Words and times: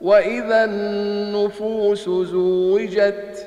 وإذا 0.00 0.64
النفوس 0.64 2.04
زوجت 2.04 3.46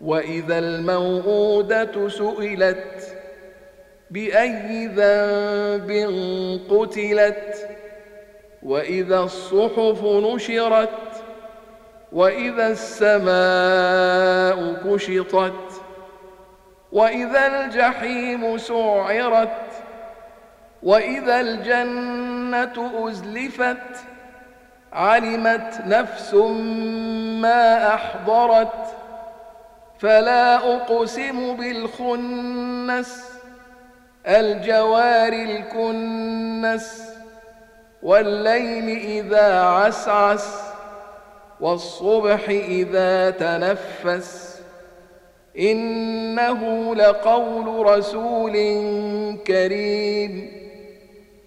وإذا 0.00 0.58
الموءودة 0.58 2.08
سئلت 2.08 3.16
بأي 4.10 4.86
ذنب 4.86 5.90
قتلت 6.70 7.68
وإذا 8.62 9.20
الصحف 9.20 10.04
نشرت 10.04 10.88
وإذا 12.12 12.66
السماء 12.66 14.14
كشطت 14.84 15.82
وإذا 16.92 17.46
الجحيم 17.46 18.58
سعرت 18.58 19.58
وإذا 20.82 21.40
الجنة 21.40 23.08
أزلفت 23.08 24.13
علمت 24.94 25.80
نفس 25.86 26.34
ما 27.40 27.94
أحضرت 27.94 28.96
فلا 29.98 30.56
أقسم 30.56 31.56
بالخنس 31.56 33.24
الجوار 34.26 35.32
الكنس 35.32 37.02
والليل 38.02 38.98
إذا 38.98 39.60
عسعس 39.62 40.60
والصبح 41.60 42.48
إذا 42.48 43.30
تنفس. 43.30 44.60
إنه 45.58 46.94
لقول 46.94 47.86
رسول 47.86 48.52
كريم. 49.46 50.63